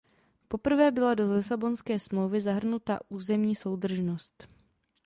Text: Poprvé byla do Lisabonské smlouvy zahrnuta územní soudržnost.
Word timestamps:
Poprvé 0.47 0.91
byla 0.91 1.13
do 1.15 1.35
Lisabonské 1.35 1.99
smlouvy 1.99 2.41
zahrnuta 2.41 2.99
územní 3.09 3.55
soudržnost. 3.55 4.47